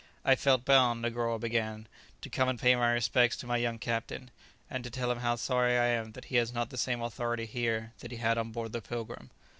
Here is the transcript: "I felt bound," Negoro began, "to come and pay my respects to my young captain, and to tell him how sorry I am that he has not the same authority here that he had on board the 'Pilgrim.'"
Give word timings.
"I 0.25 0.33
felt 0.33 0.65
bound," 0.65 1.03
Negoro 1.03 1.37
began, 1.37 1.87
"to 2.21 2.29
come 2.31 2.49
and 2.49 2.57
pay 2.59 2.75
my 2.75 2.89
respects 2.91 3.37
to 3.37 3.45
my 3.45 3.57
young 3.57 3.77
captain, 3.77 4.31
and 4.67 4.83
to 4.83 4.89
tell 4.89 5.11
him 5.11 5.19
how 5.19 5.35
sorry 5.35 5.77
I 5.77 5.85
am 5.89 6.13
that 6.13 6.25
he 6.25 6.37
has 6.37 6.51
not 6.51 6.71
the 6.71 6.75
same 6.79 7.03
authority 7.03 7.45
here 7.45 7.93
that 7.99 8.09
he 8.09 8.17
had 8.17 8.39
on 8.39 8.51
board 8.51 8.71
the 8.71 8.81
'Pilgrim.'" 8.81 9.29